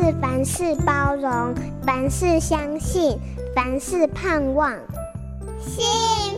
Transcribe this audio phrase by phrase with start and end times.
[0.00, 1.52] 是凡事包容，
[1.84, 3.18] 凡事相信。
[3.52, 4.72] 凡事盼望，
[5.58, 5.84] 幸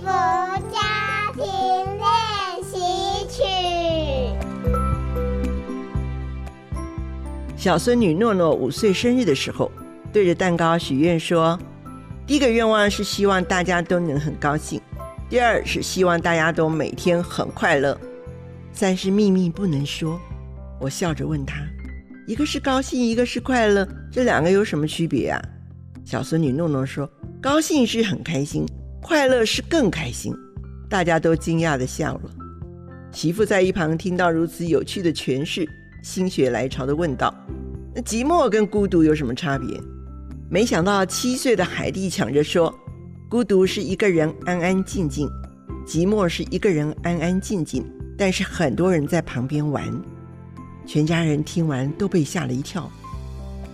[0.01, 3.43] 福家庭练习曲。
[7.55, 9.71] 小孙女诺诺五岁生日的时候，
[10.11, 11.59] 对着蛋糕许愿说
[12.27, 14.81] ：“第一个愿望是希望大家都能很高兴，
[15.29, 17.95] 第二是希望大家都每天很快乐，
[18.73, 20.19] 三是秘密不能说。”
[20.81, 21.57] 我笑着问她
[22.31, 25.43] ：“一个是高兴，一个是快乐，这两个有什么区别啊？”
[26.07, 27.11] 小孙女诺诺说
[27.43, 28.65] ：“高兴是很开心，
[29.03, 30.33] 快乐是更开心。”
[30.89, 32.31] 大家都惊讶地笑了。
[33.11, 35.69] 媳妇在一旁听到如此有趣的诠释，
[36.05, 37.35] 心血来潮地问道
[37.93, 39.69] ：“那寂寞跟孤独有什么差别？”
[40.49, 42.73] 没想到七岁的海蒂抢着说
[43.29, 45.29] ：“孤独是一个人安安静静，
[45.85, 47.85] 寂寞是一个人安安静静，
[48.17, 49.85] 但是很多人在旁边玩。”
[50.93, 52.91] 全家人听完都被吓了一跳。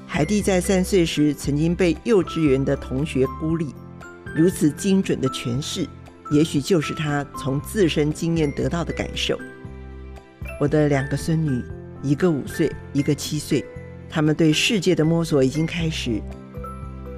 [0.06, 3.74] 海蒂在三岁时曾经被幼稚园的同学孤立，
[4.34, 5.88] 如此精准的诠释，
[6.30, 9.38] 也许就是她从自身经验得到的感受。
[10.60, 11.64] 我的两个孙女，
[12.02, 13.64] 一个五岁，一个七岁，
[14.10, 16.20] 他们对世界的摸索已经开始，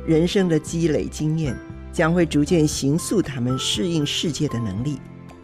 [0.07, 1.57] 人生的积累经验
[1.93, 5.01] 将会逐渐形塑他们适应世界的能力。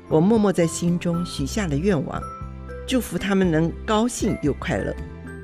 [0.09, 2.23] 我默默在心中许下了愿望，
[2.87, 4.95] 祝福他们能高兴又快乐。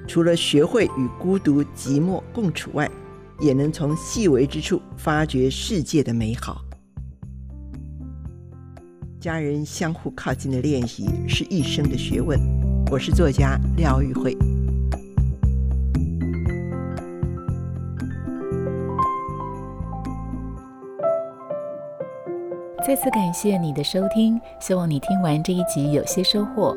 [0.07, 2.91] 除了学会与孤独、寂寞共处外，
[3.39, 6.63] 也能从细微之处发掘世界的美好。
[9.21, 12.39] 家人相互靠近的练习是一生的学问。
[12.91, 14.37] 我是作家廖玉慧。
[22.87, 26.77] 再次感谢你的收听，希望你听完这一集有些收获。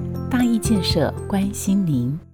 [0.31, 2.30] 大义建设关心您。